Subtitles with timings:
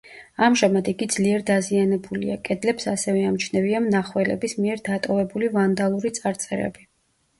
[0.45, 6.89] ამჟამად იგი ძლიერ დაზიანებულია, კედლებს ასევე ამჩნევია მნახველების მიერ დატოვებული ვანდალური წარწერები.